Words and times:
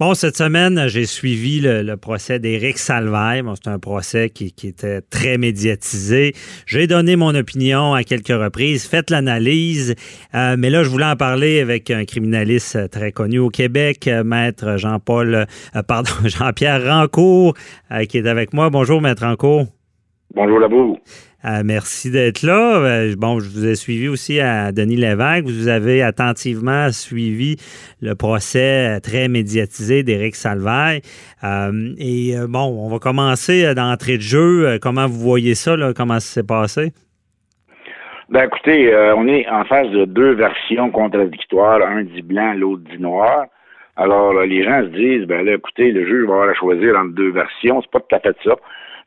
Bon, 0.00 0.14
cette 0.14 0.36
semaine, 0.36 0.88
j'ai 0.88 1.06
suivi 1.06 1.60
le, 1.60 1.94
procès 1.94 2.40
d'Éric 2.40 2.78
Salvaille. 2.78 3.42
Bon, 3.42 3.54
c'est 3.54 3.70
un 3.70 3.78
procès 3.78 4.28
qui, 4.28 4.52
était 4.66 5.00
très 5.02 5.38
médiatisé. 5.38 6.34
J'ai 6.66 6.88
donné 6.88 7.14
mon 7.14 7.32
opinion 7.32 7.94
à 7.94 8.02
quelques 8.02 8.26
reprises, 8.26 8.86
fait 8.86 9.08
l'analyse, 9.08 9.94
euh, 10.34 10.56
mais 10.58 10.68
là, 10.68 10.82
je 10.82 10.88
voulais 10.88 11.04
en 11.04 11.14
parler 11.14 11.60
avec 11.60 11.92
un 11.92 12.04
criminaliste 12.06 12.90
très 12.90 13.12
connu 13.12 13.38
au 13.38 13.50
Québec, 13.50 14.08
euh, 14.08 14.24
maître 14.24 14.78
Jean-Paul, 14.78 15.46
euh, 15.76 15.82
pardon, 15.84 16.10
Jean-Pierre 16.24 16.84
Rancourt, 16.84 17.54
qui 18.08 18.18
est 18.18 18.26
avec 18.26 18.52
moi. 18.52 18.70
Bonjour, 18.70 19.00
maître 19.00 19.22
Rancourt. 19.22 19.73
Bonjour, 20.34 20.58
Labou. 20.58 20.98
Euh, 21.44 21.62
merci 21.64 22.10
d'être 22.10 22.42
là. 22.42 22.78
Euh, 22.78 23.14
bon, 23.16 23.38
je 23.38 23.48
vous 23.48 23.64
ai 23.64 23.76
suivi 23.76 24.08
aussi 24.08 24.40
à 24.40 24.72
Denis 24.72 24.96
Lévesque. 24.96 25.44
Vous 25.44 25.68
avez 25.68 26.02
attentivement 26.02 26.90
suivi 26.90 27.54
le 28.02 28.16
procès 28.16 28.98
très 29.00 29.28
médiatisé 29.28 30.02
d'Éric 30.02 30.34
Salvaille. 30.34 31.02
Euh, 31.44 31.94
et 31.98 32.34
bon, 32.48 32.64
on 32.84 32.88
va 32.88 32.98
commencer 32.98 33.74
d'entrée 33.76 34.16
de 34.16 34.22
jeu. 34.22 34.78
Comment 34.82 35.06
vous 35.06 35.20
voyez 35.20 35.54
ça? 35.54 35.76
Comment 35.94 36.14
ça 36.14 36.40
s'est 36.40 36.46
passé? 36.46 36.92
Ben 38.30 38.46
écoutez, 38.46 38.92
on 39.16 39.28
est 39.28 39.48
en 39.48 39.64
face 39.66 39.88
de 39.90 40.04
deux 40.04 40.32
versions 40.32 40.90
contradictoires. 40.90 41.80
Un 41.80 42.02
dit 42.02 42.22
blanc, 42.22 42.54
l'autre 42.54 42.82
dit 42.90 43.00
noir. 43.00 43.46
Alors, 43.96 44.32
les 44.42 44.64
gens 44.64 44.80
se 44.80 44.88
disent, 44.88 45.26
ben 45.28 45.44
là, 45.44 45.54
écoutez, 45.54 45.92
le 45.92 46.04
juge 46.04 46.26
va 46.26 46.34
avoir 46.34 46.48
à 46.48 46.54
choisir 46.54 46.98
entre 46.98 47.14
deux 47.14 47.30
versions. 47.30 47.80
C'est 47.82 47.90
pas 47.92 48.00
tout 48.00 48.16
à 48.16 48.18
fait 48.18 48.36
ça. 48.42 48.56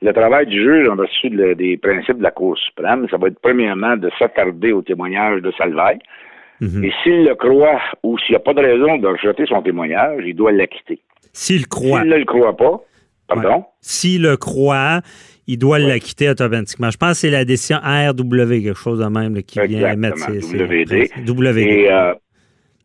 Le 0.01 0.13
travail 0.13 0.45
du 0.45 0.61
juge 0.61 0.87
en 0.87 0.95
vertu 0.95 1.29
des 1.29 1.77
principes 1.77 2.17
de 2.17 2.23
la 2.23 2.31
Cour 2.31 2.57
suprême, 2.57 3.07
ça 3.09 3.17
va 3.17 3.27
être 3.27 3.39
premièrement 3.41 3.97
de 3.97 4.09
s'attarder 4.19 4.71
au 4.71 4.81
témoignage 4.81 5.41
de 5.41 5.51
Salvaille. 5.57 5.99
Mhm. 6.61 6.83
Et 6.83 6.93
s'il 7.03 7.23
le 7.25 7.35
croit 7.35 7.81
ou 8.03 8.17
s'il 8.19 8.31
n'y 8.31 8.35
a 8.35 8.39
pas 8.39 8.53
de 8.53 8.61
raison 8.61 8.97
de 8.97 9.07
rejeter 9.07 9.45
son 9.45 9.61
témoignage, 9.61 10.23
il 10.25 10.35
doit 10.35 10.51
l'acquitter. 10.51 10.99
S'il 11.33 11.67
croit. 11.67 12.01
S'il 12.01 12.09
ne 12.09 12.17
le 12.17 12.25
croit 12.25 12.55
pas, 12.55 12.81
pardon? 13.27 13.65
S'il 13.81 14.23
le 14.23 14.37
croit, 14.37 15.01
il 15.47 15.57
doit 15.57 15.79
l'acquitter 15.79 16.29
automatiquement. 16.29 16.89
Je 16.89 16.97
pense 16.97 17.11
que 17.11 17.17
c'est 17.17 17.29
la 17.29 17.45
décision 17.45 17.77
RW, 17.77 18.63
quelque 18.63 18.73
chose 18.73 18.99
de 18.99 19.05
même, 19.05 19.41
qui 19.43 19.59
vient 19.67 19.95
mettre 19.95 20.17
ses, 20.17 20.39
WD. 20.39 21.09
WD. 21.27 21.57
Et, 21.57 21.91
euh, 21.91 22.13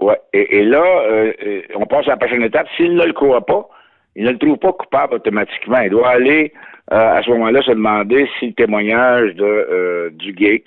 ouais. 0.01 0.21
et, 0.33 0.65
là, 0.65 0.83
euh, 0.83 1.33
euh, 1.47 1.63
on 1.75 1.87
passe 1.87 2.07
à 2.07 2.11
la 2.11 2.17
prochaine 2.19 2.43
étape. 2.43 2.67
S'il 2.77 2.95
ne 2.95 3.05
le 3.05 3.13
croit 3.13 3.45
pas, 3.45 3.69
il 4.17 4.25
ne 4.25 4.31
le 4.31 4.39
trouve 4.39 4.59
pas 4.59 4.73
coupable 4.73 5.15
automatiquement. 5.15 5.81
Il 5.81 5.91
doit 5.91 6.11
aller 6.11 6.53
à 6.91 7.23
ce 7.23 7.31
moment-là 7.31 7.63
se 7.63 7.71
demander 7.71 8.29
si 8.39 8.49
le 8.49 8.53
témoignage 8.53 9.35
de 9.35 9.45
euh, 9.45 10.11
du 10.11 10.33
gay 10.33 10.65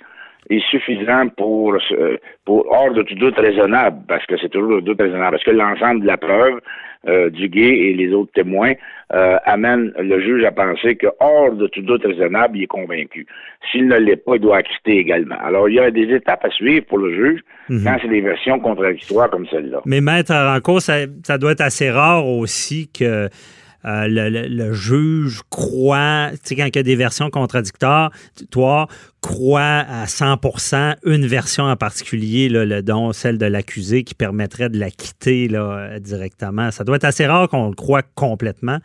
est 0.48 0.64
suffisant 0.70 1.28
pour, 1.36 1.74
euh, 1.74 2.16
pour 2.44 2.66
hors 2.70 2.92
de 2.92 3.02
tout 3.02 3.16
doute 3.16 3.36
raisonnable, 3.36 3.98
parce 4.08 4.24
que 4.26 4.36
c'est 4.40 4.48
toujours 4.48 4.76
le 4.76 4.82
doute 4.82 5.00
raisonnable, 5.00 5.32
parce 5.32 5.44
que 5.44 5.50
l'ensemble 5.50 6.02
de 6.02 6.06
la 6.06 6.16
preuve 6.16 6.60
du 7.30 7.48
gay 7.48 7.68
et 7.68 7.94
les 7.94 8.12
autres 8.12 8.32
témoins 8.32 8.72
amène 9.10 9.92
le 9.96 10.20
juge 10.20 10.44
à 10.44 10.50
penser 10.50 10.96
que 10.96 11.06
hors 11.20 11.52
de 11.52 11.68
tout 11.68 11.82
doute 11.82 12.04
raisonnable, 12.04 12.58
il 12.58 12.64
est 12.64 12.66
convaincu. 12.66 13.28
S'il 13.70 13.86
ne 13.86 13.96
l'est 13.96 14.16
pas, 14.16 14.34
il 14.34 14.40
doit 14.40 14.56
acquitter 14.56 14.98
également. 14.98 15.36
Alors, 15.40 15.68
il 15.68 15.76
y 15.76 15.78
a 15.78 15.88
des 15.92 16.12
étapes 16.12 16.44
à 16.44 16.50
suivre 16.50 16.84
pour 16.86 16.98
le 16.98 17.14
juge 17.14 17.40
mhm. 17.68 17.84
quand 17.84 17.96
c'est 18.02 18.08
des 18.08 18.22
versions 18.22 18.58
contradictoires 18.58 19.30
comme 19.30 19.46
celle-là. 19.46 19.82
Mais 19.86 20.00
maître 20.00 20.34
Ranco, 20.34 20.80
ça, 20.80 20.94
ça 21.22 21.38
doit 21.38 21.52
être 21.52 21.60
assez 21.60 21.90
rare 21.90 22.26
aussi 22.26 22.90
que 22.92 23.28
euh, 23.84 24.06
le, 24.08 24.72
juge 24.72 25.42
croit, 25.50 26.30
tu 26.32 26.38
sais, 26.44 26.56
quand 26.56 26.66
il 26.66 26.76
y 26.76 26.78
a 26.78 26.82
des 26.82 26.96
versions 26.96 27.30
contradictoires, 27.30 28.10
toi, 28.50 28.88
croit 29.20 29.60
à 29.60 30.06
100% 30.06 30.96
une 31.04 31.26
version 31.26 31.64
en 31.64 31.76
particulier, 31.76 32.48
là, 32.48 32.82
dont 32.82 33.12
celle 33.12 33.38
de 33.38 33.46
l'accusé, 33.46 34.04
qui 34.04 34.14
permettrait 34.14 34.68
de 34.68 34.78
la 34.78 34.90
quitter 34.90 35.48
là, 35.48 35.98
directement. 36.00 36.70
Ça 36.70 36.84
doit 36.84 36.96
être 36.96 37.04
assez 37.04 37.26
rare 37.26 37.48
qu'on 37.48 37.68
le 37.68 37.74
croit 37.74 38.02
complètement. 38.02 38.78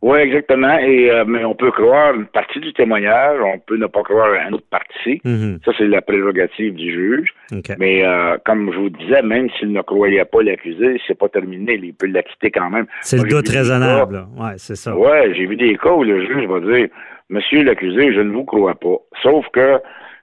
Oui, 0.00 0.18
exactement. 0.20 0.78
Et 0.78 1.10
euh, 1.10 1.24
mais 1.26 1.44
on 1.44 1.54
peut 1.54 1.72
croire 1.72 2.14
une 2.14 2.26
partie 2.26 2.60
du 2.60 2.72
témoignage, 2.72 3.40
on 3.42 3.58
peut 3.58 3.76
ne 3.76 3.86
pas 3.86 4.02
croire 4.02 4.32
une 4.34 4.54
autre 4.54 4.68
partie. 4.70 5.20
Mhm. 5.24 5.58
Ça, 5.64 5.72
c'est 5.76 5.88
la 5.88 6.00
prérogative 6.00 6.74
du 6.74 6.92
juge. 6.92 7.34
Mais 7.78 8.04
euh, 8.04 8.36
comme 8.44 8.72
je 8.72 8.78
vous 8.78 8.90
disais, 8.90 9.22
même 9.22 9.48
s'il 9.58 9.72
ne 9.72 9.82
croyait 9.82 10.24
pas 10.24 10.42
l'accusé, 10.42 11.00
c'est 11.06 11.18
pas 11.18 11.28
terminé. 11.28 11.80
Il 11.82 11.94
peut 11.94 12.06
l'acquitter 12.06 12.50
quand 12.50 12.70
même. 12.70 12.86
C'est 13.00 13.16
le 13.16 13.28
doute 13.28 13.48
raisonnable. 13.48 14.26
Oui, 14.36 14.50
c'est 14.56 14.76
ça. 14.76 14.96
Oui, 14.96 15.34
j'ai 15.34 15.46
vu 15.46 15.56
des 15.56 15.76
cas 15.76 15.92
où 15.92 16.04
le 16.04 16.24
juge 16.26 16.46
va 16.46 16.60
dire 16.60 16.88
Monsieur 17.30 17.62
l'accusé, 17.62 18.14
je 18.14 18.20
ne 18.20 18.32
vous 18.32 18.44
crois 18.44 18.74
pas. 18.74 18.96
Sauf 19.22 19.46
que 19.52 19.80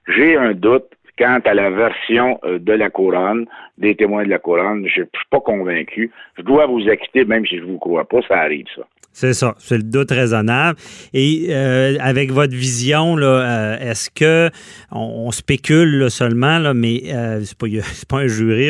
j'ai 0.08 0.36
un 0.36 0.54
doute 0.54 0.86
quant 1.18 1.38
à 1.44 1.54
la 1.54 1.70
version 1.70 2.38
euh, 2.44 2.58
de 2.58 2.72
la 2.72 2.90
couronne, 2.90 3.46
des 3.78 3.94
témoins 3.94 4.24
de 4.24 4.28
la 4.28 4.38
couronne. 4.38 4.86
Je 4.86 5.00
ne 5.00 5.06
suis 5.06 5.26
pas 5.30 5.40
convaincu. 5.40 6.10
Je 6.36 6.42
dois 6.42 6.66
vous 6.66 6.88
acquitter, 6.88 7.24
même 7.24 7.46
si 7.46 7.58
je 7.58 7.62
ne 7.62 7.72
vous 7.72 7.78
crois 7.78 8.04
pas. 8.04 8.20
Ça 8.28 8.40
arrive, 8.40 8.66
ça. 8.74 8.82
C'est 9.16 9.32
ça, 9.32 9.54
c'est 9.56 9.78
le 9.78 9.82
doute 9.82 10.10
raisonnable. 10.10 10.78
Et 11.14 11.46
euh, 11.48 11.96
avec 12.00 12.30
votre 12.32 12.54
vision, 12.54 13.16
là, 13.16 13.26
euh, 13.26 13.90
est-ce 13.90 14.10
que 14.10 14.50
on, 14.92 15.30
spécule 15.30 16.10
seulement, 16.10 16.58
là, 16.58 16.74
mais 16.74 17.00
euh, 17.06 17.40
c'est 17.40 17.56
pas, 17.56 17.66
pas 18.10 18.18
un 18.18 18.26
jury, 18.26 18.68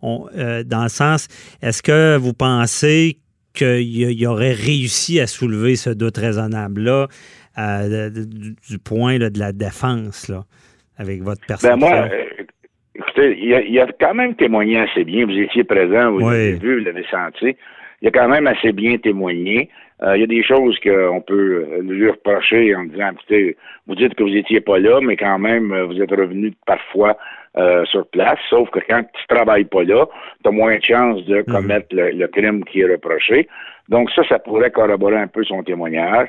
dans 0.00 0.82
le 0.84 0.88
sens, 0.88 1.26
est-ce 1.60 1.82
que 1.82 2.16
vous 2.16 2.32
pensez 2.32 3.16
qu'il 3.54 4.12
y, 4.20 4.24
aurait 4.28 4.52
réussi 4.52 5.18
à 5.18 5.26
soulever 5.26 5.74
ce 5.74 5.90
doute 5.90 6.16
raisonnable-là 6.16 7.08
du, 7.56 8.78
point 8.78 9.18
de 9.18 9.36
la 9.36 9.50
défense, 9.50 10.28
là, 10.28 10.44
avec 10.96 11.24
votre? 11.24 11.40
Ben 11.60 11.74
moi, 11.74 12.08
écoutez, 12.94 13.36
il 13.36 13.80
a, 13.80 13.82
a, 13.82 13.86
quand 13.98 14.14
même 14.14 14.36
témoigné 14.36 14.78
assez 14.78 15.02
bien. 15.02 15.26
Vous 15.26 15.32
étiez 15.32 15.64
présent, 15.64 16.12
vous 16.12 16.20
l'avez 16.20 16.52
vu, 16.52 16.78
vous 16.78 16.84
l'avez 16.84 17.04
senti 17.10 17.56
il 18.00 18.08
a 18.08 18.10
quand 18.10 18.28
même 18.28 18.46
assez 18.46 18.72
bien 18.72 18.96
témoigné. 18.98 19.70
Euh, 20.02 20.16
il 20.16 20.20
y 20.20 20.24
a 20.24 20.28
des 20.28 20.44
choses 20.44 20.78
qu'on 20.80 21.20
peut 21.20 21.80
lui 21.82 22.08
reprocher 22.08 22.74
en 22.74 22.84
disant, 22.84 23.10
écoutez, 23.12 23.56
vous 23.86 23.96
dites 23.96 24.14
que 24.14 24.22
vous 24.22 24.30
n'étiez 24.30 24.60
pas 24.60 24.78
là, 24.78 25.00
mais 25.02 25.16
quand 25.16 25.38
même, 25.38 25.72
euh, 25.72 25.86
vous 25.86 26.00
êtes 26.00 26.10
revenu 26.10 26.52
parfois 26.66 27.16
euh, 27.56 27.84
sur 27.86 28.06
place, 28.06 28.38
sauf 28.48 28.70
que 28.70 28.78
quand 28.88 29.02
tu 29.02 29.26
travailles 29.26 29.64
pas 29.64 29.82
là, 29.82 30.06
tu 30.42 30.48
as 30.48 30.52
moins 30.52 30.76
de 30.76 30.84
chances 30.84 31.24
de 31.24 31.38
mhm. 31.38 31.44
commettre 31.44 31.88
le, 31.90 32.26
crime 32.28 32.64
qui 32.64 32.80
est 32.80 32.90
reproché. 32.90 33.48
Donc 33.88 34.10
ça, 34.12 34.22
ça 34.28 34.38
pourrait 34.38 34.70
corroborer 34.70 35.16
un 35.16 35.26
peu 35.26 35.42
son 35.42 35.64
témoignage. 35.64 36.28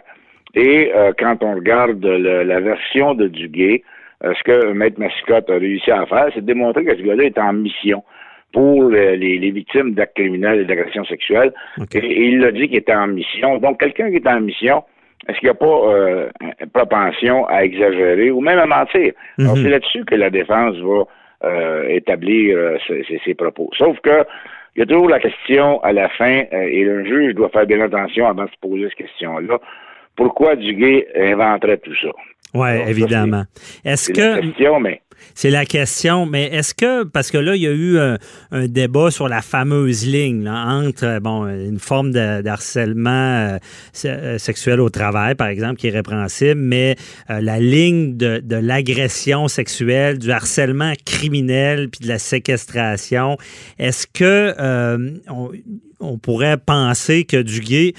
Et 0.55 0.91
quand 1.19 1.43
on 1.43 1.53
regarde 1.53 2.03
la 2.03 2.59
version 2.59 3.13
de 3.13 3.27
Duguay, 3.27 3.83
ce 4.23 4.43
que 4.43 4.71
Maître 4.71 4.99
Massicotte 4.99 5.47
a 5.47 5.59
réussi 5.59 5.91
à 5.91 6.07
faire, 6.07 6.29
c'est 6.33 6.41
de 6.41 6.47
démontrer 6.47 6.85
que 6.85 6.97
ce 6.97 7.03
gars-là 7.03 7.25
est 7.25 7.37
en 7.37 7.53
mission 7.53 8.03
pour 8.51 8.89
les, 8.89 9.51
victimes 9.51 9.93
d'actes 9.93 10.15
criminels 10.15 10.61
et 10.61 10.65
d'agressions 10.65 11.05
sexuelles. 11.05 11.53
Et, 11.93 12.29
il 12.29 12.43
a 12.43 12.51
dit 12.51 12.67
qu'il 12.67 12.77
était 12.77 12.93
en 12.93 13.07
mission. 13.07 13.57
Donc, 13.57 13.79
quelqu'un 13.79 14.09
qui 14.09 14.17
est 14.17 14.27
en 14.27 14.41
mission, 14.41 14.83
est-ce 15.27 15.37
qu'il 15.39 15.47
n'y 15.47 15.51
a 15.51 15.55
pas 15.55 15.65
euh, 15.65 16.29
une 16.59 16.69
propension 16.69 17.45
à 17.47 17.63
exagérer 17.63 18.31
ou 18.31 18.41
même 18.41 18.59
à 18.59 18.65
mentir? 18.65 19.13
Mhm. 19.37 19.55
c'est 19.55 19.69
là-dessus 19.69 20.05
que 20.05 20.15
la 20.15 20.29
défense 20.29 20.75
va 20.77 21.03
euh, 21.43 21.87
établir 21.89 22.57
euh, 22.57 22.77
ses, 23.25 23.33
propos. 23.35 23.69
Sauf 23.77 23.99
que 24.01 24.23
il 24.75 24.79
y 24.79 24.83
a 24.83 24.85
toujours 24.85 25.09
la 25.09 25.19
question 25.19 25.81
à 25.83 25.91
la 25.91 26.07
fin, 26.09 26.43
et 26.51 26.83
le 26.83 27.03
juge 27.03 27.33
doit 27.33 27.49
faire 27.49 27.65
bien 27.65 27.81
attention 27.81 28.27
avant 28.27 28.45
de 28.45 28.49
se 28.49 28.59
poser 28.61 28.87
cette 28.89 28.99
question-là. 28.99 29.59
Pourquoi 30.19 30.57
Duguay 30.57 31.07
inventerait 31.15 31.77
tout 31.77 31.95
ça? 31.95 32.09
Oui, 32.53 32.69
évidemment. 32.85 33.45
Est-ce 33.85 34.11
que. 34.11 34.41
Question, 34.41 34.77
mais... 34.81 35.01
C'est 35.33 35.49
la 35.49 35.65
question, 35.65 36.25
mais 36.25 36.45
est-ce 36.47 36.73
que, 36.73 37.03
parce 37.03 37.31
que 37.31 37.37
là, 37.37 37.55
il 37.55 37.61
y 37.61 37.67
a 37.67 37.71
eu 37.71 37.97
un, 37.99 38.67
débat 38.67 39.11
sur 39.11 39.29
la 39.29 39.41
fameuse 39.41 40.05
ligne 40.05 40.49
entre, 40.49 41.19
bon, 41.19 41.47
une 41.47 41.79
forme 41.79 42.11
de, 42.11 42.45
harcèlement 42.45 43.09
euh, 43.09 43.57
euh, 44.05 44.37
sexuel 44.37 44.81
au 44.81 44.89
travail, 44.89 45.35
par 45.35 45.47
exemple, 45.47 45.75
qui 45.75 45.87
est 45.87 45.91
répréhensible, 45.91 46.59
mais 46.59 46.95
euh, 47.29 47.39
la 47.39 47.59
ligne 47.59 48.17
de, 48.17 48.41
l'agression 48.55 49.47
sexuelle, 49.47 50.17
du 50.17 50.31
harcèlement 50.31 50.93
criminel, 51.05 51.89
puis 51.89 52.01
de 52.03 52.09
la 52.09 52.19
séquestration, 52.19 53.37
est-ce 53.77 54.05
que 54.05 54.53
on 55.29 55.51
pourrait 56.21 56.57
penser 56.57 57.25
que 57.25 57.41
Duguay, 57.41 57.93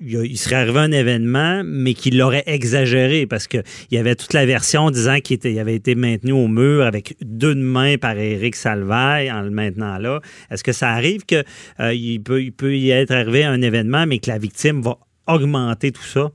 il 0.00 0.36
serait 0.36 0.56
arrivé 0.56 0.78
un 0.78 0.92
événement, 0.92 1.62
mais 1.64 1.94
qu'il 1.94 2.18
l'aurait 2.18 2.44
exagéré 2.46 3.26
parce 3.26 3.48
qu'il 3.48 3.62
y 3.90 3.98
avait 3.98 4.14
toute 4.14 4.32
la 4.32 4.46
version 4.46 4.90
disant 4.90 5.18
qu'il 5.20 5.58
avait 5.58 5.74
été 5.74 5.94
maintenu 5.94 6.32
au 6.32 6.48
mur 6.48 6.82
avec 6.84 7.14
deux 7.22 7.54
mains 7.54 7.96
par 7.96 8.18
Éric 8.18 8.54
Salvaille 8.54 9.30
en 9.30 9.42
le 9.42 9.50
maintenant 9.50 9.98
là. 9.98 10.20
Est-ce 10.50 10.64
que 10.64 10.72
ça 10.72 10.90
arrive 10.90 11.24
qu'il 11.24 11.44
euh, 11.80 12.50
peut 12.56 12.74
y 12.74 12.90
être 12.90 13.12
arrivé 13.12 13.44
un 13.44 13.62
événement, 13.62 14.06
mais 14.06 14.18
que 14.18 14.30
la 14.30 14.38
victime 14.38 14.80
va 14.80 14.96
augmenter 15.26 15.92
tout 15.92 16.02
ça? 16.02 16.30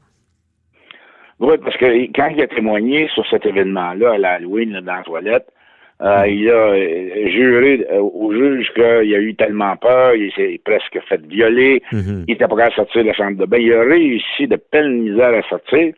Oui, 1.40 1.56
parce 1.64 1.78
que 1.78 1.86
quand 2.16 2.30
il 2.30 2.42
a 2.42 2.48
témoigné 2.48 3.08
sur 3.14 3.26
cet 3.28 3.46
événement-là 3.46 4.14
à 4.14 4.18
l'Halloween 4.18 4.82
dans 4.82 4.96
la 4.96 5.04
toilette, 5.04 5.48
euh, 6.02 6.28
il 6.28 6.48
a 6.50 6.54
euh, 6.54 7.30
juré 7.30 7.86
euh, 7.92 8.00
au 8.00 8.32
juge 8.32 8.72
qu'il 8.74 8.84
a 8.84 9.20
eu 9.20 9.34
tellement 9.36 9.76
peur, 9.78 10.14
il 10.14 10.32
s'est 10.34 10.62
presque 10.64 11.00
fait 11.10 11.22
violer, 11.26 11.82
mhm. 11.92 12.26
il 12.28 12.36
était 12.36 12.48
prêt 12.48 12.64
à 12.64 12.72
sortir 12.72 13.02
de 13.02 13.08
la 13.08 13.14
chambre 13.14 13.38
de 13.38 13.46
bain. 13.46 13.58
Il 13.58 13.74
a 13.74 13.82
réussi 13.82 14.48
de 14.48 14.58
pleine 14.58 15.02
misère 15.02 15.34
à 15.34 15.42
sortir. 15.50 15.94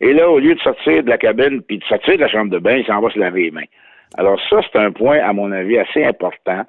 Et 0.00 0.12
là, 0.14 0.30
au 0.30 0.38
lieu 0.38 0.54
de 0.54 0.60
sortir 0.60 1.02
de 1.02 1.08
la 1.08 1.18
cabine 1.18 1.60
puis 1.62 1.78
de 1.78 1.84
sortir 1.84 2.16
de 2.16 2.20
la 2.20 2.28
chambre 2.28 2.50
de 2.50 2.58
bain, 2.58 2.76
il 2.76 2.86
s'en 2.86 3.00
va 3.00 3.10
se 3.10 3.18
laver 3.18 3.44
les 3.44 3.50
mains. 3.50 3.68
Alors 4.16 4.40
ça, 4.48 4.60
c'est 4.70 4.78
un 4.78 4.90
point, 4.90 5.18
à 5.18 5.32
mon 5.32 5.52
avis, 5.52 5.78
assez 5.78 6.04
important. 6.04 6.64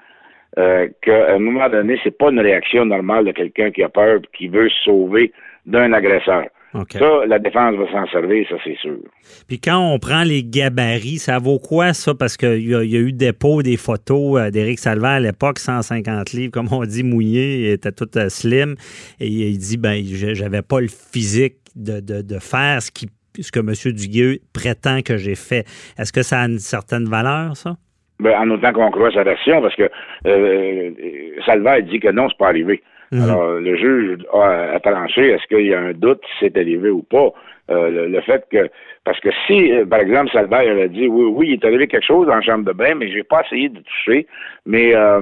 euh, 0.59 0.88
qu'à 1.01 1.33
un 1.33 1.39
moment 1.39 1.68
donné, 1.69 2.00
c'est 2.03 2.15
pas 2.15 2.29
une 2.29 2.39
réaction 2.39 2.86
normale 2.86 3.25
de 3.25 3.31
quelqu'un 3.31 3.71
qui 3.71 3.81
a 3.81 3.89
peur 3.89 4.19
qui 4.38 4.47
veut 4.50 4.69
se 4.69 4.83
sauver 4.83 5.31
d'un 5.65 5.94
agresseur. 5.94 6.45
Ça, 6.73 7.25
la 7.27 7.37
défense 7.37 7.75
va 7.75 7.91
s'en 7.91 8.07
servir, 8.07 8.47
ça 8.49 8.55
c'est 8.63 8.77
sûr. 8.77 8.97
Puis 9.47 9.59
quand 9.59 9.93
on 9.93 9.99
prend 9.99 10.23
les 10.23 10.43
gabarits, 10.43 11.19
ça 11.19 11.37
vaut 11.37 11.59
quoi 11.59 11.93
ça? 11.93 12.13
Parce 12.15 12.35
qu'il 12.35 12.67
y, 12.67 12.75
a 12.75 12.99
eu 12.99 13.11
dépôt 13.11 13.61
des 13.61 13.77
photos 13.77 14.39
euh, 14.39 14.49
d'Éric 14.49 14.79
Salva 14.79 15.11
à 15.11 15.19
l'époque, 15.19 15.59
150 15.59 16.31
livres, 16.33 16.51
comme 16.51 16.67
on 16.71 16.83
dit, 16.83 17.03
mouillé, 17.03 17.59
il 17.59 17.69
était 17.73 17.91
tout 17.91 18.09
euh, 18.17 18.29
slim. 18.29 18.75
Et 19.19 19.27
il 19.27 19.57
dit, 19.59 19.77
ben, 19.77 20.03
j'avais 20.03 20.63
pas 20.63 20.81
le 20.81 20.87
physique 20.87 21.57
de, 21.75 21.99
de, 21.99 22.39
faire 22.39 22.81
ce, 22.81 22.91
qui, 22.91 23.07
ce 23.39 23.51
que 23.51 23.59
M. 23.59 23.93
Duguay 23.93 24.39
prétend 24.53 25.01
que 25.01 25.17
j'ai 25.17 25.35
fait. 25.35 25.65
Est-ce 25.99 26.11
que 26.11 26.23
ça 26.23 26.41
a 26.41 26.45
une 26.45 26.59
certaine 26.59 27.05
valeur, 27.05 27.55
ça? 27.55 27.75
Ben, 28.19 28.35
en 28.39 28.49
autant 28.49 28.73
qu'on 28.73 28.89
croit 28.89 29.11
sa 29.11 29.23
version, 29.23 29.61
parce 29.61 29.75
que 29.75 29.89
euh, 30.27 30.91
Salva 31.45 31.81
dit 31.81 31.99
que 31.99 32.09
non, 32.09 32.29
c'est 32.29 32.37
pas 32.37 32.47
arrivé. 32.47 32.81
Mhm. 33.13 33.21
Alors, 33.21 33.60
le 33.60 33.75
juge 33.75 34.18
a, 34.33 34.80
tranché, 34.80 35.30
est-ce 35.30 35.45
qu'il 35.48 35.68
y 35.68 35.74
a 35.74 35.80
un 35.80 35.94
doute 35.94 36.21
si 36.25 36.33
c'est 36.45 36.57
arrivé 36.57 36.89
ou 36.89 37.04
pas? 37.04 37.30
Euh, 37.69 38.07
le, 38.07 38.21
fait 38.21 38.44
que, 38.51 38.69
parce 39.06 39.19
que 39.19 39.30
si, 39.45 39.71
euh, 39.71 39.86
par 39.86 40.00
exemple, 40.00 40.31
Salva 40.31 40.57
avait 40.57 40.89
dit, 40.89 41.07
oui, 41.07 41.25
oui, 41.25 41.48
il 41.50 41.54
est 41.54 41.65
arrivé 41.65 41.88
quelque 41.88 42.06
chose 42.06 42.25
dans 42.25 42.36
la 42.36 42.42
chambre 42.42 42.65
de 42.65 42.74
bain, 42.74 42.95
mais 42.95 43.10
j'ai 43.10 43.24
pas 43.24 43.44
essayé 43.45 43.69
de 43.69 43.80
toucher, 43.80 44.25
mais 44.65 44.95
euh, 44.95 45.21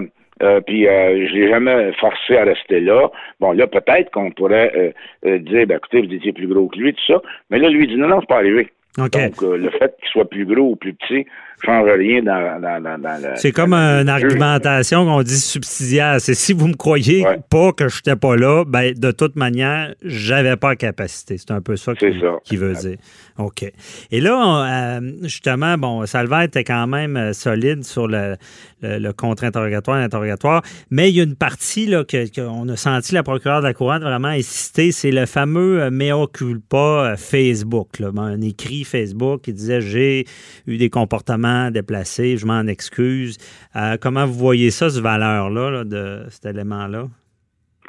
puis 0.66 0.88
euh, 0.88 1.28
je 1.28 1.34
l'ai 1.34 1.50
jamais 1.50 1.92
forcé 2.00 2.38
à 2.38 2.46
rester 2.46 2.80
là. 2.80 3.12
Bon, 3.42 3.52
là, 3.52 3.68
peut-être 3.68 4.10
qu'on 4.10 4.32
pourrait 4.32 4.94
dire, 5.24 5.68
ben, 5.68 5.78
écoutez, 5.78 6.02
vous 6.02 6.14
étiez 6.14 6.32
plus 6.32 6.48
gros 6.48 6.68
que 6.70 6.80
lui, 6.80 6.94
tout 6.94 7.14
ça. 7.14 7.22
Mais 7.50 7.60
là, 7.60 7.68
lui, 7.68 7.84
il 7.84 7.90
dit, 7.90 7.98
non, 7.98 8.08
non, 8.08 8.22
c'est 8.22 8.30
pas 8.30 8.38
arrivé. 8.38 8.70
Donc, 8.98 9.42
le 9.42 9.70
fait 9.70 9.96
qu'il 10.00 10.10
soit 10.10 10.30
plus 10.30 10.46
gros 10.46 10.72
ou 10.72 10.76
plus 10.78 10.94
petit, 10.94 11.26
rien 11.68 12.24
dans, 12.24 12.62
dans, 12.62 12.82
dans, 12.82 13.02
dans 13.02 13.36
C'est 13.36 13.52
comme 13.52 13.74
une 13.74 14.10
argumentation 14.10 15.06
qu'on 15.06 15.24
dit 15.24 15.40
subsidiaire. 15.40 16.20
C'est 16.20 16.34
si 16.34 16.54
vous 16.54 16.68
me 16.68 16.76
croyez 16.76 17.26
pas 17.50 17.72
que 17.74 17.88
je 17.88 17.98
n'étais 17.98 18.16
pas 18.16 18.36
là, 18.36 18.64
ben 18.66 18.94
de 18.94 19.12
toute 19.12 19.36
manière, 19.36 19.94
j'avais 20.04 20.56
pas 20.56 20.70
la 20.70 20.76
capacité. 20.76 21.38
C'est 21.38 21.52
un 21.52 21.62
peu 21.62 21.76
ça 21.76 21.94
qu'il 21.96 22.60
veut 22.60 22.74
dire. 22.74 22.98
OK. 23.38 23.66
Et 24.12 24.22
là, 24.22 24.98
euh, 24.98 25.12
justement, 25.24 25.78
bon, 25.78 26.06
Salva 26.06 26.46
était 26.46 26.64
quand 26.64 26.86
même 26.88 27.18
euh, 27.18 27.34
solide 27.34 27.84
sur 27.84 28.08
le, 28.08 28.36
le, 28.82 29.12
contre-interrogatoire 29.12 29.98
et 29.98 30.02
l'interrogatoire, 30.02 30.62
mais 30.90 31.10
il 31.10 31.16
y 31.16 31.22
a 31.22 31.24
une 31.24 31.36
partie 31.36 31.86
là, 31.86 32.04
qu'on 32.04 32.68
a 32.70 32.76
senti 32.76 33.14
la 33.14 33.24
procureure 33.24 33.62
de 33.62 33.68
la 33.68 33.74
Couronne 33.74 34.04
vraiment 34.04 34.28
insister, 34.28 34.92
c'est 34.92 35.12
le 35.12 35.26
fameux 35.26 35.82
euh, 35.82 35.92
mea 35.92 36.28
culpa 36.32 37.16
Facebook, 37.18 38.00
là, 38.00 38.12
un 38.18 38.42
écrit 38.42 38.84
Facebook 38.84 39.42
qui 39.42 39.54
disait 39.54 39.82
j'ai 39.82 40.26
eu 40.68 40.78
des 40.78 40.90
comportements 40.90 41.51
déplacé, 41.72 42.38
je 42.38 42.46
m'en 42.46 42.68
excuse. 42.68 43.38
Euh, 43.76 43.98
comment 44.02 44.26
vous 44.26 44.34
voyez 44.34 44.72
ça, 44.72 44.90
ce 44.90 45.02
valeur-là, 45.02 45.84
de 45.84 46.30
cet 46.30 46.46
élément-là? 46.46 47.06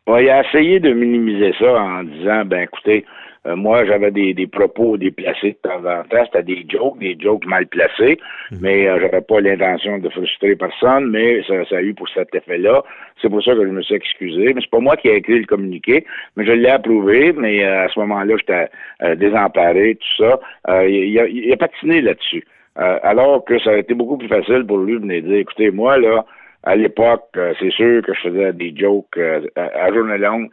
il 0.09 0.29
a 0.29 0.47
essayé 0.47 0.81
de 0.81 0.93
minimiser 0.93 1.55
ça 1.59 1.81
en 1.81 2.03
disant, 2.03 2.45
ben 2.45 2.63
écoutez, 2.63 3.05
euh, 3.47 3.57
moi, 3.57 3.85
j'avais 3.85 4.11
des, 4.13 4.47
propos 4.47 4.97
déplacés 4.97 5.57
de 5.63 5.69
temps 5.69 5.85
en 5.85 6.05
temps. 6.05 6.25
C'était 6.27 6.45
des 6.45 6.65
jokes, 6.69 6.99
des 6.99 7.17
jokes 7.19 7.45
mal 7.45 7.67
placés, 7.67 8.19
mhm. 8.51 8.59
mais 8.61 8.87
euh, 8.87 9.01
j'avais 9.01 9.21
pas 9.21 9.41
l'intention 9.41 9.99
de 9.99 10.09
frustrer 10.09 10.55
personne, 10.55 11.11
mais 11.11 11.43
ça, 11.45 11.77
a 11.77 11.83
eu 11.83 11.95
pour 11.95 12.09
cet 12.09 12.35
effet-là. 12.35 12.83
C'est 13.21 13.29
pour 13.29 13.43
ça 13.43 13.55
que 13.55 13.65
je 13.67 13.71
me 13.71 13.83
suis 13.83 13.95
excusé. 13.95 14.55
Mais 14.55 14.61
c'est 14.61 14.71
pas 14.71 14.79
moi 14.79 14.97
qui 14.97 15.09
ai 15.09 15.17
écrit 15.17 15.41
le 15.41 15.47
communiqué, 15.47 16.05
mais 16.37 16.47
je 16.47 16.53
l'ai 16.53 16.69
approuvé, 16.69 17.33
mais 17.33 17.65
à 17.65 17.89
ce 17.89 17.99
moment-là, 18.01 18.37
j'étais 18.39 19.17
désemparé, 19.17 19.97
tout 19.97 20.25
ça. 20.25 20.41
il, 20.87 21.19
a, 21.19 21.27
il 21.27 21.53
a 21.53 21.57
patiné 21.57 22.01
là-dessus. 22.01 22.45
Euh, 22.79 22.99
alors 23.03 23.45
que 23.45 23.59
ça 23.59 23.71
a 23.71 23.77
été 23.77 23.95
beaucoup 23.95 24.17
plus 24.17 24.29
facile 24.29 24.65
pour 24.67 24.79
lui 24.79 24.95
de 24.95 25.01
venir 25.01 25.23
dire, 25.23 25.37
écoutez, 25.37 25.71
moi, 25.71 25.99
là, 25.99 26.25
à 26.63 26.77
l'époque, 26.77 27.29
euh, 27.37 27.53
c'est 27.61 27.73
sûr 27.73 28.03
que 28.03 28.15
je 28.15 28.21
faisais 28.21 28.53
des 28.53 28.75
jokes 28.75 29.17
euh, 29.19 29.43
à, 29.57 29.93
journée 29.93 30.17
longue, 30.17 30.49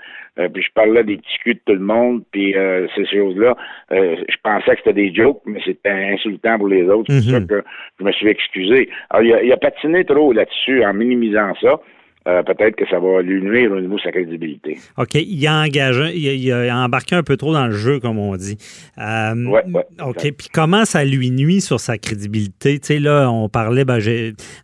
puis 0.53 0.63
je 0.63 0.71
parlais 0.73 1.03
des 1.03 1.17
petits 1.17 1.37
culs 1.43 1.53
de 1.53 1.59
tout 1.65 1.73
le 1.73 1.85
monde, 1.85 2.23
puis 2.31 2.55
ces 2.95 3.05
choses-là, 3.05 3.57
je 3.91 4.35
pensais 4.41 4.71
que 4.71 4.77
c'était 4.77 4.93
des 4.93 5.13
jokes, 5.13 5.41
mais 5.45 5.59
c'était 5.65 5.89
insultant 5.89 6.57
pour 6.57 6.69
les 6.69 6.83
autres. 6.83 7.11
C'est 7.11 7.29
pour 7.29 7.41
mhm. 7.41 7.47
ça 7.47 7.55
que 7.55 7.63
je 7.99 8.05
me 8.05 8.11
suis 8.13 8.29
excusé. 8.29 8.89
Alors, 9.09 9.23
il 9.23 9.33
a, 9.33 9.43
il 9.43 9.51
a 9.51 9.57
patiné 9.57 10.05
trop 10.05 10.31
là-dessus 10.31 10.85
en 10.85 10.93
minimisant 10.93 11.53
ça. 11.61 11.81
Euh, 12.29 12.43
peut-être 12.43 12.75
que 12.75 12.87
ça 12.87 12.99
va 12.99 13.21
lui 13.21 13.41
nuire 13.41 13.71
au 13.71 13.79
niveau 13.79 13.95
de 13.95 14.01
sa 14.01 14.11
crédibilité. 14.11 14.77
OK. 14.97 15.15
Il 15.15 15.47
a 15.47 15.61
engagé, 15.61 16.15
il 16.15 16.51
a, 16.51 16.77
embarqué 16.77 17.15
un 17.15 17.23
peu 17.23 17.37
trop 17.37 17.53
dans 17.53 17.65
le 17.65 17.73
jeu, 17.73 17.99
comme 17.99 18.19
on 18.19 18.35
dit. 18.35 18.57
Euh, 18.97 19.45
ouais, 19.45 19.63
OK. 20.05 20.31
Puis 20.37 20.47
comment 20.53 20.85
ça 20.85 21.03
lui 21.03 21.31
nuit 21.31 21.61
sur 21.61 21.79
sa 21.79 21.97
crédibilité? 21.97 22.79
Tu 22.79 22.87
sais, 22.87 22.99
là, 22.99 23.31
on 23.31 23.49
parlait, 23.49 23.83
ben, 23.83 23.99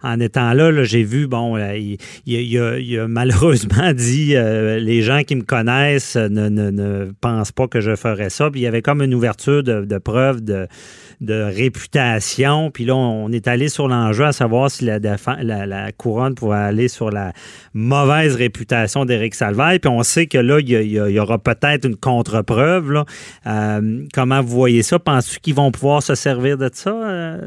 en 0.03 0.19
étant 0.19 0.53
là, 0.53 0.83
j'ai 0.83 1.03
vu, 1.03 1.27
bon, 1.27 1.57
euh, 1.57 1.75
il, 2.25 2.99
a, 2.99 3.07
malheureusement 3.07 3.93
dit 3.93 4.35
les 4.35 5.01
gens 5.01 5.21
qui 5.23 5.35
me 5.35 5.43
connaissent 5.43 6.17
ne, 6.17 6.49
ne, 6.49 7.11
pensent 7.19 7.51
pas 7.51 7.67
que 7.67 7.81
je 7.81 7.95
ferais 7.95 8.29
ça. 8.29 8.51
Puis 8.51 8.61
il 8.61 8.63
y 8.63 8.67
avait 8.67 8.81
comme 8.81 9.01
une 9.01 9.13
ouverture 9.13 9.63
de, 9.63 9.85
de 9.85 9.97
preuve 9.97 10.43
de 10.43 10.67
de 11.21 11.41
réputation. 11.41 12.71
Puis 12.71 12.85
là, 12.85 12.95
on 12.95 13.31
est 13.31 13.47
allé 13.47 13.69
sur 13.69 13.87
l'enjeu 13.87 14.25
à 14.25 14.31
savoir 14.31 14.69
si 14.69 14.85
la, 14.85 14.99
la, 14.99 15.91
couronne 15.91 16.35
pouvait 16.35 16.55
aller 16.55 16.87
sur 16.87 17.09
la 17.09 17.33
mauvaise 17.73 18.35
réputation 18.35 19.05
d'Éric 19.05 19.35
Salvaille. 19.35 19.79
Puis 19.79 19.89
on 19.89 20.03
sait 20.03 20.27
que 20.27 20.37
là, 20.37 20.59
il 20.59 20.69
y, 20.69 21.19
aura 21.19 21.37
peut-être 21.37 21.85
une 21.85 21.95
contre-preuve. 21.95 23.03
Euh, 23.47 23.81
comment 24.13 24.41
vous 24.41 24.55
voyez 24.55 24.83
ça? 24.83 24.99
Penses-tu 24.99 25.39
qu'ils 25.39 25.55
vont 25.55 25.71
pouvoir 25.71 26.01
se 26.01 26.15
servir 26.15 26.57
de 26.57 26.69
ça? 26.71 26.91
Euh, 26.91 27.37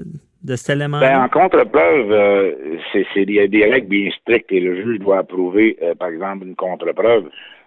de 0.44 0.54
cet 0.54 0.76
élément? 0.76 1.00
Ben, 1.00 1.20
en 1.20 1.28
contre-preuve, 1.28 2.12
euh, 2.12 2.52
c'est 2.92 3.24
des, 3.24 3.48
des, 3.48 3.64
règles 3.64 3.88
bien 3.88 4.08
strictes 4.20 4.52
et 4.52 4.60
le 4.60 4.82
juge 4.82 5.00
doit 5.00 5.18
approuver, 5.18 5.76
par 5.98 6.08
exemple, 6.08 6.46
une 6.46 6.54
contre-preuve. 6.54 7.24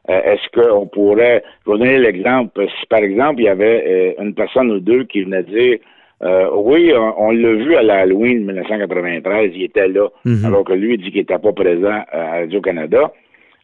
Est-ce 0.08 0.50
qu'on 0.54 0.88
pourrait, 0.88 1.44
je 1.66 1.72
vais 1.72 1.78
donner 1.78 1.98
l'exemple, 2.00 2.66
si 2.80 2.88
par 2.88 3.00
exemple 3.00 3.42
il 3.42 3.46
y 3.46 3.50
avait 3.50 4.16
une 4.20 4.34
personne 4.34 4.72
ou 4.72 4.80
deux 4.80 5.04
qui 5.04 5.24
venait 5.24 5.44
dire 5.44 5.78
euh, 6.24 6.50
oui, 6.54 6.94
on, 6.96 7.32
l'a 7.32 7.54
vu 7.54 7.76
à 7.76 7.82
l'Halloween 7.82 8.46
1993, 8.46 9.52
il 9.56 9.64
était 9.64 9.88
là, 9.88 10.08
mhm. 10.24 10.46
alors 10.46 10.64
que 10.64 10.74
lui 10.74 10.98
dit 10.98 11.12
qu'il 11.12 11.22
n'était 11.22 11.40
pas 11.40 11.52
présent 11.52 12.04
à 12.12 12.32
Radio-Canada. 12.40 13.12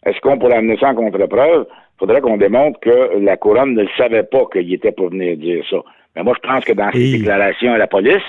Est-ce 0.05 0.19
qu'on 0.21 0.39
pourrait 0.39 0.57
amener 0.57 0.77
ça 0.77 0.89
en 0.89 0.95
contre-preuve? 0.95 1.67
Il 1.69 1.99
faudrait 1.99 2.21
qu'on 2.21 2.37
démontre 2.37 2.79
que 2.79 3.19
la 3.19 3.37
couronne 3.37 3.73
ne 3.75 3.85
savait 3.97 4.23
pas 4.23 4.45
qu'il 4.51 4.73
était 4.73 4.91
pas 4.91 5.07
venu 5.07 5.35
dire 5.35 5.63
ça. 5.69 5.77
Mais 6.15 6.23
moi, 6.23 6.33
je 6.41 6.47
pense 6.47 6.65
que 6.65 6.73
dans 6.73 6.91
ses 6.91 7.19
déclarations 7.19 7.73
à 7.73 7.77
la 7.77 7.87
police, 7.87 8.23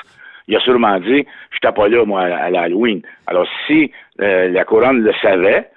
il 0.46 0.56
a 0.56 0.60
sûrement 0.60 0.98
dit 1.00 1.24
Je 1.50 1.56
n'étais 1.56 1.74
pas 1.74 1.88
là, 1.88 2.04
moi, 2.04 2.22
à 2.22 2.50
l'Halloween. 2.50 3.00
Alors, 3.26 3.46
si 3.66 3.90
euh, 4.20 4.48
la 4.48 4.64
couronne 4.64 5.02
le 5.02 5.12
savait, 5.22 5.68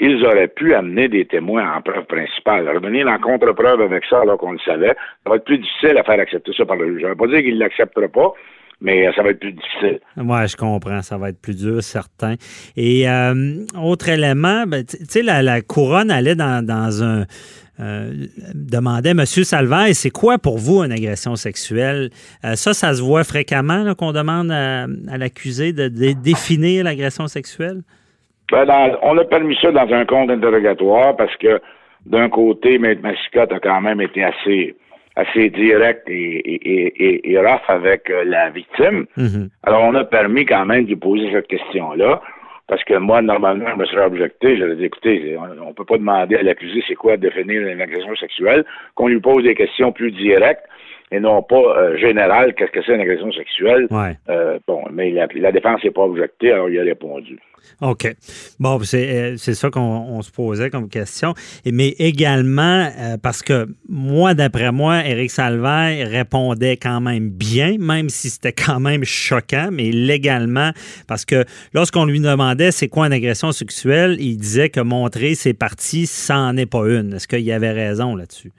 ils 0.00 0.24
auraient 0.24 0.48
pu 0.48 0.74
amener 0.74 1.08
des 1.08 1.26
témoins 1.26 1.76
en 1.76 1.82
preuve 1.82 2.04
principale. 2.06 2.68
Revenir 2.68 3.06
en 3.06 3.18
contre-preuve 3.18 3.82
avec 3.82 4.04
ça 4.08 4.20
alors 4.20 4.38
qu'on 4.38 4.52
le 4.52 4.58
savait, 4.64 4.94
ça 5.24 5.30
va 5.30 5.36
être 5.36 5.44
plus 5.44 5.58
difficile 5.58 5.98
à 5.98 6.04
faire 6.04 6.18
accepter 6.20 6.52
ça 6.56 6.64
par 6.64 6.76
le 6.76 6.92
juge. 6.92 7.00
Je 7.00 7.06
ne 7.06 7.10
vais 7.10 7.16
pas 7.16 7.26
dire 7.26 7.40
qu'il 7.40 7.54
ne 7.54 7.60
l'acceptera 7.60 8.08
pas, 8.08 8.32
mais 8.80 9.06
euh, 9.06 9.12
ça 9.14 9.22
va 9.22 9.30
être 9.30 9.40
plus 9.40 9.52
difficile. 9.52 10.00
Oui, 10.16 10.48
je 10.48 10.56
comprends. 10.56 11.02
Ça 11.02 11.18
va 11.18 11.28
être 11.28 11.40
plus 11.40 11.56
dur, 11.56 11.82
certain. 11.82 12.34
Et 12.76 13.08
euh, 13.08 13.64
autre 13.78 14.08
élément, 14.08 14.64
ben, 14.66 14.84
tu 14.84 14.96
sais, 15.08 15.22
la, 15.22 15.60
couronne 15.60 16.10
allait 16.10 16.34
dans, 16.34 17.02
un. 17.02 17.24
Euh, 17.80 18.12
demandait 18.54 19.10
M. 19.10 19.24
Salvaire, 19.26 19.88
c'est 19.94 20.10
quoi 20.10 20.38
pour 20.38 20.58
vous 20.58 20.84
une 20.84 20.92
agression 20.92 21.34
sexuelle? 21.34 22.10
ça, 22.54 22.72
ça 22.72 22.94
se 22.94 23.02
voit 23.02 23.24
fréquemment 23.24 23.96
qu'on 23.96 24.12
demande 24.12 24.52
à, 24.52 24.86
l'accusé 25.18 25.72
de 25.72 25.88
définir 25.88 26.84
l'agression 26.84 27.26
sexuelle? 27.26 27.82
Ben, 28.52 28.96
on 29.02 29.16
a 29.18 29.24
permis 29.24 29.56
ça 29.60 29.70
dans 29.72 29.92
un 29.92 30.04
compte 30.04 30.30
interrogatoire 30.30 31.16
parce 31.16 31.34
que 31.36 31.60
d'un 32.06 32.28
côté, 32.28 32.78
Maître 32.78 33.02
Massicotte 33.02 33.52
a 33.52 33.60
quand 33.60 33.80
même 33.80 34.00
été 34.00 34.22
assez 34.22 34.76
assez 35.16 35.48
direct 35.50 36.08
et, 36.08 37.30
et, 37.30 37.38
rough 37.38 37.62
avec 37.68 38.10
euh, 38.10 38.24
la 38.24 38.50
victime. 38.50 39.06
Mm-hmm. 39.16 39.48
Alors, 39.62 39.84
on 39.84 39.94
a 39.94 40.04
permis 40.04 40.44
quand 40.44 40.66
même 40.66 40.86
de 40.86 40.94
poser 40.96 41.30
cette 41.32 41.46
question-là. 41.46 42.20
Parce 42.66 42.82
que 42.82 42.94
moi, 42.94 43.20
normalement, 43.20 43.66
je 43.72 43.76
me 43.76 43.84
serais 43.84 44.06
objecté. 44.06 44.56
J'aurais 44.56 44.76
dit, 44.76 44.86
écoutez, 44.86 45.36
on 45.38 45.68
ne 45.68 45.72
peut 45.72 45.84
pas 45.84 45.98
demander 45.98 46.36
à 46.36 46.42
l'accusé 46.42 46.82
c'est 46.88 46.94
quoi 46.94 47.16
définir 47.18 47.66
une 47.66 47.80
agression 47.80 48.16
sexuelle, 48.16 48.64
qu'on 48.94 49.08
lui 49.08 49.20
pose 49.20 49.44
des 49.44 49.54
questions 49.54 49.92
plus 49.92 50.10
directes 50.10 50.64
et 51.14 51.20
non 51.20 51.42
pas 51.42 51.56
euh, 51.56 51.96
générales, 51.96 52.54
qu'est-ce 52.54 52.72
que 52.72 52.80
c'est 52.84 52.94
une 52.94 53.00
agression 53.00 53.30
sexuelle. 53.32 53.86
Euh, 54.28 54.58
bon, 54.66 54.82
mais 54.92 55.10
la, 55.12 55.28
la 55.36 55.52
défense 55.52 55.82
n'est 55.84 55.92
pas 55.92 56.02
objectée, 56.02 56.50
alors 56.52 56.68
il 56.68 56.78
a 56.78 56.82
répondu. 56.82 57.38
OK. 57.80 58.14
Bon, 58.58 58.80
c'est 58.80 59.34
euh, 59.34 59.36
ça 59.36 59.70
qu'on 59.70 60.20
se 60.22 60.30
posait 60.32 60.70
comme 60.70 60.88
question. 60.88 61.34
Mais 61.70 61.88
également, 61.98 62.88
euh, 62.98 63.16
parce 63.22 63.42
que 63.42 63.68
moi, 63.88 64.34
d'après 64.34 64.72
moi, 64.72 65.06
Éric 65.06 65.30
Salvaire 65.30 66.08
répondait 66.10 66.76
quand 66.76 67.00
même 67.00 67.30
bien, 67.30 67.76
même 67.78 68.08
si 68.08 68.28
c'était 68.28 68.52
quand 68.52 68.80
même 68.80 69.04
choquant, 69.04 69.68
mais 69.70 69.90
légalement, 69.92 70.70
parce 71.06 71.24
que 71.24 71.44
lorsqu'on 71.72 72.06
lui 72.06 72.20
demandait 72.20 72.72
c'est 72.72 72.88
quoi 72.88 73.06
une 73.06 73.12
agression 73.12 73.52
sexuelle, 73.52 74.16
il 74.18 74.36
disait 74.36 74.68
que 74.68 74.80
montrer 74.80 75.34
ses 75.34 75.54
parties, 75.54 76.06
ça 76.06 76.34
n'en 76.34 76.56
est 76.56 76.70
pas 76.70 76.86
une. 76.88 77.14
Est-ce 77.14 77.28
qu'il 77.28 77.40
y 77.40 77.52
avait 77.52 77.72
raison 77.72 78.16
là-dessus? 78.16 78.50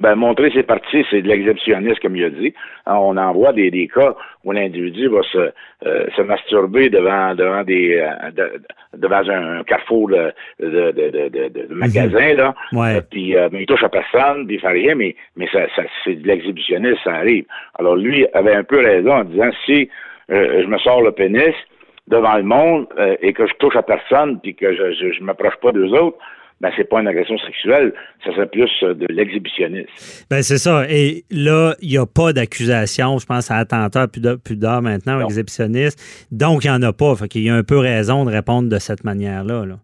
Ben, 0.00 0.14
montrer 0.14 0.52
ses 0.52 0.62
parties, 0.62 1.04
c'est 1.10 1.22
de 1.22 1.28
l'exceptionniste, 1.28 1.98
comme 2.00 2.14
il 2.14 2.24
a 2.24 2.30
dit. 2.30 2.54
On 2.86 3.16
en 3.16 3.32
voit 3.32 3.52
des, 3.52 3.68
des 3.72 3.88
cas 3.88 4.14
où 4.44 4.52
l'individu 4.52 5.08
va 5.08 5.22
se, 5.24 5.50
euh, 5.86 6.06
se 6.16 6.22
masturber 6.22 6.88
devant 6.88 7.34
devant 7.34 7.64
des 7.64 7.98
euh, 7.98 8.58
devant 8.96 9.28
un, 9.28 9.64
carrefour 9.64 10.08
de, 10.08 10.32
de, 10.60 10.92
de, 10.92 11.48
de, 11.48 11.74
magasin, 11.74 12.34
là. 12.34 12.54
Ouais. 12.72 12.96
Euh, 12.96 13.00
puis 13.00 13.34
il 13.34 13.66
touche 13.66 13.82
à 13.82 13.88
personne, 13.88 14.46
puis 14.46 14.56
il 14.56 14.60
fait 14.60 14.68
rien, 14.68 14.94
mais, 14.94 15.16
mais 15.36 15.48
ça, 15.52 15.66
ça 15.74 15.82
c'est 16.04 16.14
de 16.14 16.28
l'exhibitionniste, 16.28 16.98
ça 17.02 17.14
arrive. 17.14 17.44
Alors 17.76 17.96
lui 17.96 18.24
avait 18.34 18.54
un 18.54 18.64
peu 18.64 18.78
raison 18.78 19.12
en 19.12 19.24
disant 19.24 19.50
si 19.66 19.90
je 20.28 20.66
me 20.66 20.78
sors 20.78 21.02
le 21.02 21.10
pénis 21.10 21.54
devant 22.06 22.36
le 22.36 22.44
monde 22.44 22.86
et 23.20 23.32
que 23.32 23.46
je 23.48 23.54
touche 23.54 23.76
à 23.76 23.82
personne, 23.82 24.38
puis 24.40 24.54
que 24.54 24.72
je, 24.72 24.92
je, 24.92 25.12
je 25.12 25.22
m'approche 25.24 25.56
pas 25.56 25.72
d'eux 25.72 25.90
autres, 25.90 26.18
ben 26.60 26.70
c'est 26.76 26.88
pas 26.88 27.00
une 27.00 27.08
agression 27.08 27.38
sexuelle, 27.38 27.92
ça 28.24 28.32
serait 28.32 28.46
plus 28.46 28.70
euh, 28.82 28.94
de 28.94 29.06
l'exhibitionnisme. 29.10 29.88
Ben 30.30 30.42
c'est 30.42 30.58
ça. 30.58 30.84
Et 30.88 31.24
là, 31.30 31.74
il 31.80 31.90
n'y 31.90 31.98
a 31.98 32.06
pas 32.06 32.32
d'accusation, 32.32 33.18
je 33.18 33.26
pense, 33.26 33.50
à 33.50 33.56
attentat 33.56 34.08
plus 34.08 34.56
d'heures 34.56 34.82
maintenant, 34.82 35.20
exhibitionniste. 35.20 36.26
Donc, 36.32 36.64
il 36.64 36.70
n'y 36.70 36.76
en 36.76 36.82
a 36.82 36.92
pas. 36.92 37.14
Fait 37.14 37.28
qu'il 37.28 37.44
y 37.44 37.50
a 37.50 37.54
un 37.54 37.62
peu 37.62 37.78
raison 37.78 38.24
de 38.24 38.30
répondre 38.30 38.68
de 38.68 38.78
cette 38.78 39.04
manière-là. 39.04 39.66
Là. 39.66 39.74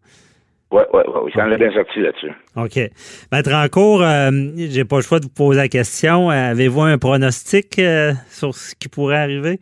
Oui, 0.73 0.83
oui, 0.93 1.03
oui. 1.07 1.31
J'en 1.37 1.51
ai 1.53 1.57
bien 1.57 1.73
sorti 1.73 2.01
là-dessus. 2.01 2.33
OK. 2.57 2.91
Maître 3.31 3.53
Rancourt, 3.53 4.03
euh, 4.03 4.31
j'ai 4.57 4.85
pas 4.85 4.97
le 4.97 5.03
choix 5.03 5.21
de 5.21 5.25
vous 5.25 5.31
poser 5.31 5.61
la 5.61 5.69
question. 5.69 6.31
Avez-vous 6.31 6.83
un 6.83 6.99
pronostic 6.99 7.79
euh, 7.79 8.13
sur 8.29 8.53
ce 8.55 8.75
qui 8.75 8.89
pourrait 8.89 9.19
arriver? 9.19 9.61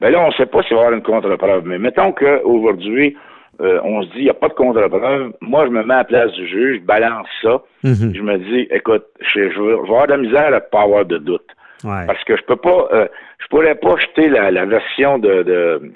Ben 0.00 0.10
là, 0.10 0.20
on 0.20 0.28
ne 0.28 0.32
sait 0.34 0.46
pas 0.46 0.62
s'il 0.62 0.76
va 0.76 0.82
y 0.82 0.84
avoir 0.84 0.96
une 0.96 1.02
contre-preuve. 1.02 1.64
Mais 1.66 1.78
mettons 1.78 2.12
qu'aujourd'hui, 2.12 3.16
euh, 3.60 3.80
on 3.84 4.02
se 4.02 4.08
dit, 4.08 4.18
il 4.18 4.24
n'y 4.24 4.30
a 4.30 4.34
pas 4.34 4.48
de 4.48 4.54
contre-preuve. 4.54 5.32
Moi, 5.40 5.66
je 5.66 5.70
me 5.70 5.82
mets 5.82 5.94
à 5.94 5.98
la 5.98 6.04
place 6.04 6.32
du 6.32 6.46
juge, 6.46 6.80
je 6.80 6.84
balance 6.84 7.26
ça. 7.42 7.62
Mhm. 7.84 8.14
Je 8.14 8.22
me 8.22 8.38
dis, 8.38 8.68
écoute, 8.70 9.06
je, 9.20 9.50
je, 9.50 9.60
vais 9.60 9.72
avoir 9.72 10.06
de 10.06 10.12
la 10.12 10.18
misère 10.18 10.46
à 10.46 10.50
ne 10.50 10.58
pas 10.58 10.82
avoir 10.82 11.04
de 11.04 11.18
doute. 11.18 11.46
Parce 11.82 12.22
que 12.24 12.36
je 12.36 12.42
peux 12.42 12.56
pas, 12.56 12.88
euh, 12.92 13.06
je 13.38 13.46
pourrais 13.48 13.74
pas 13.76 13.96
jeter 13.96 14.28
la, 14.28 14.50
la 14.50 14.64
version 14.64 15.18
de, 15.18 15.42
de, 15.42 15.92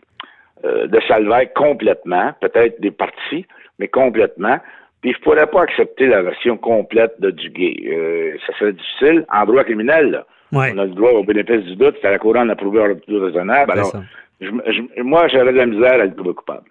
euh, 0.64 0.86
de 0.86 1.00
Salvaire 1.08 1.52
complètement, 1.54 2.32
peut-être 2.40 2.80
des 2.80 2.90
parties, 2.90 3.46
mais 3.78 3.88
complètement. 3.88 4.58
Puis 5.00 5.14
je 5.14 5.20
pourrais 5.20 5.46
pas 5.46 5.62
accepter 5.62 6.06
la 6.06 6.22
version 6.22 6.56
complète 6.58 7.14
de 7.20 7.30
Duguay. 7.30 7.88
Euh, 7.88 8.36
ça 8.46 8.52
serait 8.58 8.72
difficile 8.74 9.24
en 9.32 9.44
droit 9.46 9.64
criminel. 9.64 10.10
Là. 10.10 10.26
On 10.52 10.78
a 10.78 10.84
le 10.84 10.90
droit 10.90 11.10
au 11.10 11.24
bénéfice 11.24 11.64
du 11.64 11.76
doute, 11.76 11.96
c'est 12.00 12.08
à 12.08 12.12
la 12.12 12.18
couronne 12.18 12.48
d'approuver 12.48 12.82
un 12.82 12.94
tout 12.94 13.18
raisonnable. 13.18 13.72
Alors, 13.72 13.92
je, 14.40 15.02
moi, 15.02 15.28
j'avais 15.28 15.52
de 15.52 15.58
la 15.58 15.66
misère 15.66 15.94
à 15.94 16.04
être 16.04 16.16
coupable. 16.16 16.64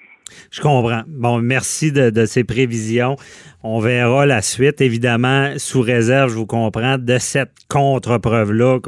Je 0.52 0.62
comprends. 0.62 1.02
Bon, 1.08 1.40
merci 1.40 1.92
de, 1.92 2.26
ces 2.26 2.44
prévisions. 2.44 3.16
On 3.64 3.80
verra 3.80 4.26
la 4.26 4.42
suite, 4.42 4.82
évidemment, 4.82 5.54
sous 5.58 5.82
réserve, 5.82 6.30
je 6.32 6.36
vous 6.36 6.46
comprends, 6.46 6.98
de 6.98 7.18
cette 7.18 7.52
contre-preuve-là 7.70 8.80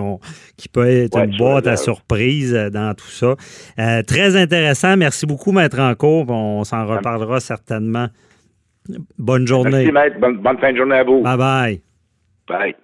qui 0.57 0.69
peut 0.69 0.88
être 0.88 1.17
une 1.17 1.38
boîte 1.38 1.67
à 1.67 1.75
surprise 1.75 2.53
euh, 2.53 2.69
dans 2.69 2.93
tout 2.93 3.10
ça. 3.10 3.36
Euh, 3.79 4.01
très 4.03 4.36
intéressant. 4.36 4.95
Merci 4.95 5.25
beaucoup, 5.25 5.51
Maître 5.51 5.79
Encourt. 5.79 6.29
On 6.29 6.63
s'en 6.63 6.86
reparlera 6.86 7.39
certainement. 7.39 8.07
Bonne 9.17 9.45
journée. 9.48 9.71
Merci, 9.71 9.91
Maître. 9.91 10.19
Bonne, 10.19 10.38
bonne 10.38 10.57
fin 10.57 10.71
de 10.71 10.77
journée 10.77 10.95
à 10.95 11.03
vous. 11.03 11.21
Bye 11.21 11.38
bye. 11.38 11.81
Bye. 12.48 12.75